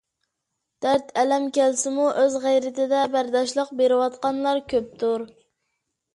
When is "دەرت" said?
0.85-1.11